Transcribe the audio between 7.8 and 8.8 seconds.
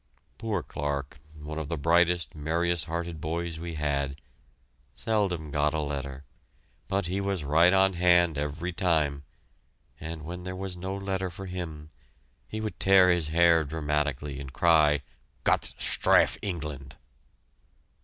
hand every